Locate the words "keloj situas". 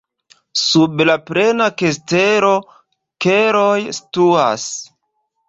3.27-4.67